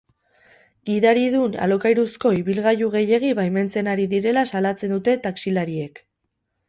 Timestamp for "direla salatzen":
4.17-4.97